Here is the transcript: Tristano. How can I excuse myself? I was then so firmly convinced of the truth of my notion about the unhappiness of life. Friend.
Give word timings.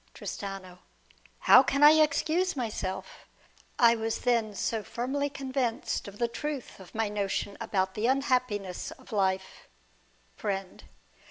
Tristano. 0.15 0.79
How 1.41 1.61
can 1.61 1.83
I 1.83 1.91
excuse 1.91 2.55
myself? 2.55 3.27
I 3.77 3.95
was 3.95 4.17
then 4.21 4.55
so 4.55 4.81
firmly 4.81 5.29
convinced 5.29 6.07
of 6.07 6.17
the 6.17 6.27
truth 6.27 6.79
of 6.79 6.95
my 6.95 7.07
notion 7.07 7.55
about 7.61 7.93
the 7.93 8.07
unhappiness 8.07 8.89
of 8.89 9.11
life. 9.11 9.67
Friend. 10.35 10.83